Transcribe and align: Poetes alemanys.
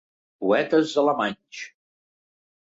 Poetes 0.45 0.93
alemanys. 1.03 1.61